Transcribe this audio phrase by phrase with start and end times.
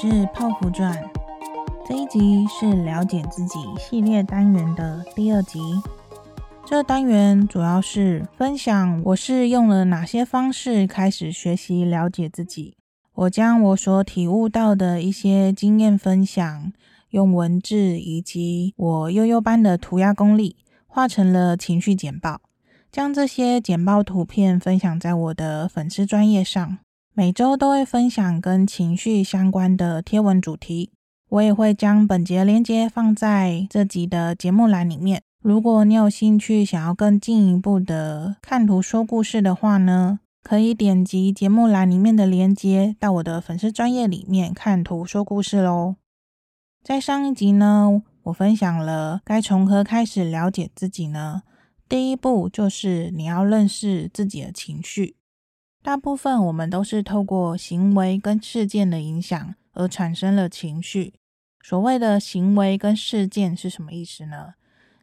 [0.00, 0.96] 是泡芙传，
[1.84, 5.58] 这一集是了解自己系列单元的第二集。
[6.64, 12.76] 这单元主要是分享我是用了哪些方式开始学习了解自己。
[13.12, 16.72] 我将我所体悟到的一些经验分享，
[17.10, 22.40] 用文字以及我悠悠般的涂鸦功力，画成了情绪简报，
[22.92, 26.78] 将这些简报图片分享在我的粉丝专页上。
[27.18, 30.92] 每周都会分享跟情绪相关的贴文主题，
[31.30, 35.20] 我也会将本节连接放在这集的节目栏里面。
[35.42, 45.96] 如果你有兴趣想要更进一步的看图说故事的话呢，可以点击节目栏里面的连接，到我的粉丝专页里面看图说故事喽。
[46.84, 51.42] 在上一集呢，我分享了该从何开始了解自己呢？
[51.88, 55.16] 第一步就是你要认识自己的情绪。
[55.82, 61.14] 大部分我们都是透过行为跟事件的影响而产生了情绪。
[61.62, 64.54] 所谓的行为跟事件是什么意思呢？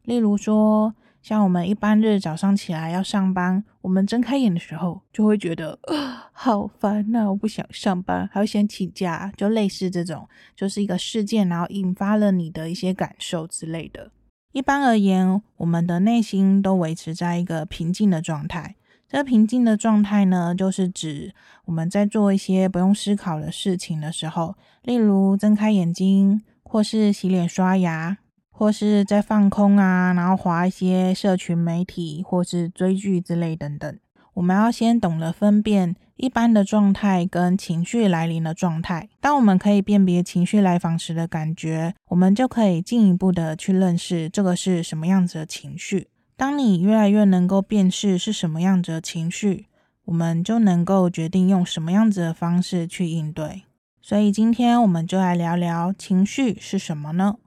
[0.04, 14.12] 例如说，像我们一般日早上起来要上班，我们睁开眼的时候就会觉得啊，好烦呐，我不想上班，还要先请假，就类似这种，就是一个事件，然后引发了你的一些感受之类的。
[14.52, 18.76] 一般而言，我们的内心都维持在一个平静的状态。
[19.08, 21.34] 这平静的状态呢，就是指
[21.66, 28.18] 我们在做一些不用思考的事情的时候，例如睁开眼睛，或是洗脸刷牙，
[28.50, 33.98] 或是在放空啊，然后划一些社群媒体，或是追剧之类等等。
[34.34, 39.08] 我们要先懂得分辨一般的状态跟情绪来临的状态。
[39.22, 46.10] 当我们可以辨别情绪来访时的感觉，我们就可以进一步的去认识这个是什么样子的情绪。
[46.38, 49.68] 当你越来越能够辨识是什么样子的情绪，
[50.04, 53.64] 我们就能够决定用什么样子的方式去应对。
[54.02, 57.38] 所以今天我们就来聊聊情绪是什么呢？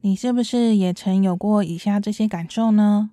[0.00, 3.10] 你是不是也曾有过以下这些感受呢？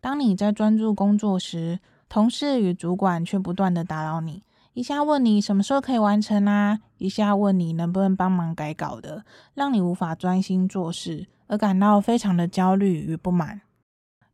[0.00, 4.42] 当你在专注工作时，同事与主管却不断的打扰你，
[4.74, 9.24] 一下问你什么时候可以完成啊，一下问你能不能帮忙改稿的，
[9.54, 13.62] 让你无法专心做事，而感到非常的焦虑与不满。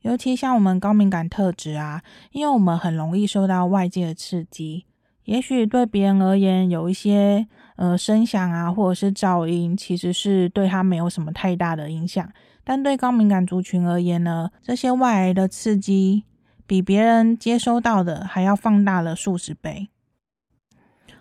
[0.03, 4.85] 尤其像我们高敏感特质啊，因为我们很容易受到外界的刺激，
[5.25, 7.47] 也许对别人而言有一些
[7.77, 12.33] 呃声响啊，或者是噪音，其实是对他没有什么太大的影响。
[12.65, 16.25] 但对高敏感族群而言呢，这些外来的刺激
[16.67, 19.89] 比别人接收到的还要放大了数十倍。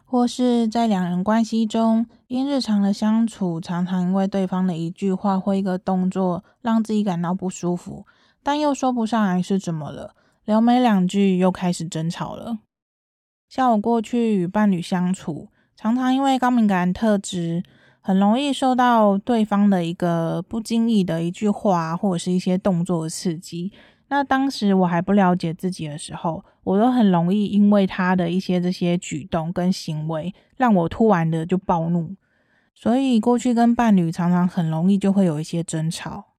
[0.03, 8.05] 或是在两人关系中，因日常的相处，常常因为对方的一句话或一个动作，让自己感到不舒服。
[8.43, 10.15] 但又说不上来是怎么了，
[10.45, 12.59] 聊没两句又开始争吵了。
[13.49, 17.61] 像我过去与伴侣相处，常常因为高敏感特质，
[17.99, 23.71] 很容易受到对方的一个不经意的一句话或者是一些动作的刺激。
[24.07, 32.15] 那当时我还不了解自己的时候，我都很容易因为他的一些这些举动跟行为，让我突然的就暴怒。
[32.73, 36.30] 所以过去跟伴侣常常很容易就会有一些争吵。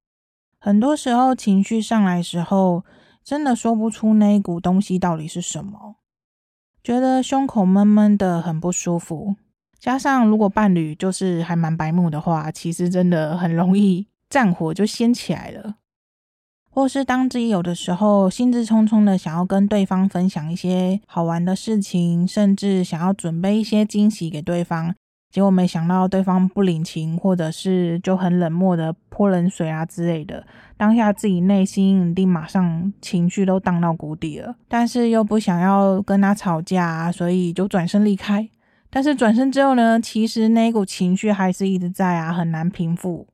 [0.65, 2.85] 很多时候情绪上来时候，
[3.21, 5.97] 真的说不出那一股东西到底是什么，
[6.81, 9.35] 觉得胸口闷闷的，很不舒服。
[9.77, 15.75] 加上如果伴侣就是还蛮白目的话，其实真的很容易战火就掀起来了。
[16.69, 24.95] 或是当自己有的时候兴致冲冲的想要跟对方分享一些好玩的事情，甚至想要准备一些惊喜给对方。
[25.33, 30.45] 结果没想到对方不领情，或者是就很冷漠的泼冷水啊之类的，
[30.77, 38.47] 当下自己内心一定马上情绪都荡到谷底了，但是又不想要跟他吵架啊，所以就转身离开。
[38.91, 43.25] 但是转身之后呢，其实那股情绪还是一直在啊，很难平复。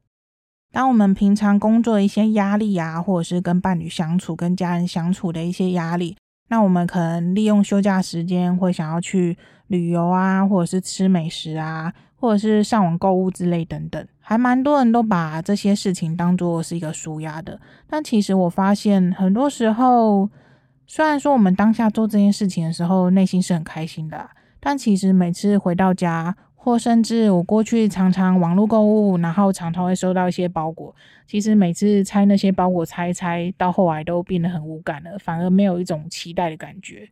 [0.72, 6.16] 当我们平常工作的一些压力啊，或者是跟伴侣相处、跟家人相处的一些压力，
[6.49, 9.37] 那我们可能利用休假时间会想要去。
[9.69, 17.61] 旅游啊，或者是吃美食啊，或者是上网购物之类等等，还蛮多人都把这些事情当做是一个舒压的。
[17.87, 20.28] 但其实我发现，很多时候，
[20.87, 24.28] 虽然说我们当下做这件事情的时候，内心是很开心的，
[24.59, 30.94] 但其实每次回到家，或甚至我过去常常网络购物，然后常常会收到一些包裹，
[31.26, 37.09] 其实每次拆那些包裹，拆一拆，到后来都变得很无感了，反而没有一种期待的感觉。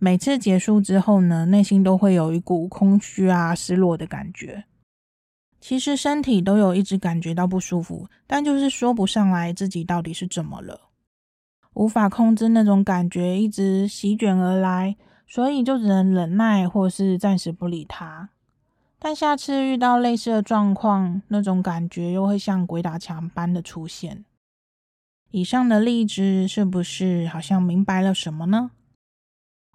[0.00, 4.64] 每次结束之后呢，内心都会有一股空虚啊、失落的感觉。
[5.60, 10.90] 其实身体都有一直感觉到不舒服，但就是说不上来自己到底是怎么了，
[11.74, 14.96] 无法控制那种感觉一直席卷而来，
[15.28, 18.30] 所以就只能忍耐或是暂时不理它。
[19.04, 24.24] 但下次遇到类似的状况，那种感觉又会像鬼打墙般的出现。
[25.30, 28.70] 以上的例子是不是好像明白了什么呢？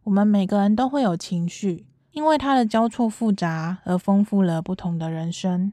[0.05, 5.71] 我们每个人都会有情绪，因为它的交错复杂而丰富了不同的人生。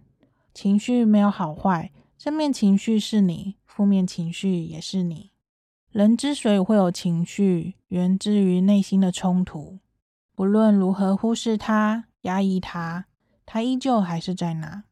[0.53, 5.31] 情绪没有好坏，正面情绪是你，负面情绪也是你。
[5.91, 9.79] 人之所以会有情绪，源自于内心的冲突。
[10.35, 13.07] 不论如何忽视它、压抑它，
[13.47, 14.85] 它依旧还是在那。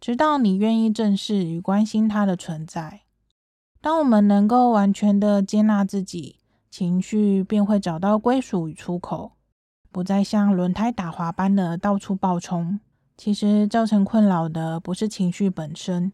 [0.00, 3.02] 直到你愿意正视与关心它的存在。
[3.80, 6.40] 当我们能够完全的接纳自己，
[6.70, 9.32] 情绪便会找到归属与出口，
[9.92, 12.80] 不再像轮胎打滑般的到处暴冲。
[13.16, 16.10] 其实造成困扰的不是情绪本身，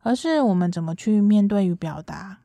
[0.00, 2.40] 而是我们怎么去面对与表达。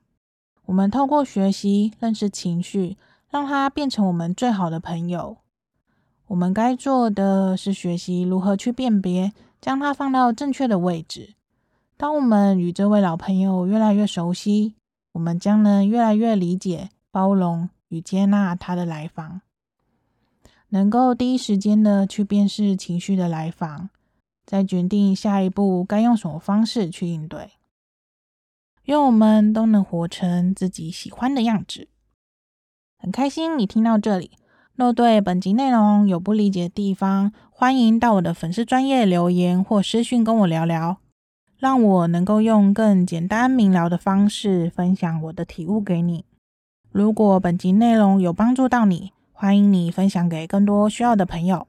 [0.65, 2.97] 我们透过学习认识情绪，
[3.30, 5.38] 让它变成我们最好的朋友。
[6.27, 9.31] 我们该做的是学习如何去辨别，
[9.62, 11.33] 将它放到正确的位置。
[11.95, 14.75] 当我们与这位老朋友越来越熟悉，
[15.13, 19.41] 我们将能越来越理解、包容与接纳他的来访，
[20.69, 23.89] 能够第一时间的去辨识情绪的来访，
[24.45, 27.51] 再决定下一步该用什么方式去应对。
[28.83, 31.88] 愿我们都能活成自己喜欢的样子。
[32.97, 34.31] 很开心你听到这里。
[34.77, 40.97] 若对本集内容有不理解的地方，欢迎到我的粉丝专页留言或私讯跟我聊聊，
[41.57, 46.25] 让我能够用更简单明了的方式分享我的体悟给你。
[46.91, 51.65] 如果本集内容有帮助到你，欢迎你分享给更多需要的朋友。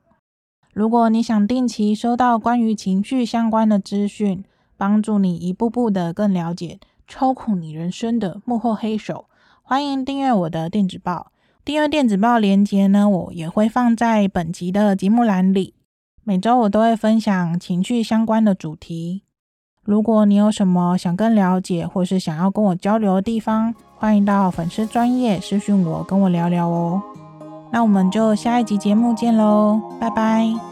[0.75, 4.45] 如果你想定期收到关于情绪相关的资讯，
[4.77, 6.79] 帮助你一步步的更了解。
[7.07, 9.25] 操控你人生的幕后黑手，
[9.63, 11.33] 欢迎订阅我的电子报。
[11.69, 15.75] 订阅电子报链接呢，我也会放在本集的节目栏里。
[16.25, 19.25] 每周我都会分享情绪相关的主题。
[19.83, 27.03] 如果你有什么想更了解，或是想要跟我交流的地方，欢迎到粉丝专业私讯我，跟我聊聊哦。
[27.71, 30.68] 那我们就下一集节目见喽，拜拜。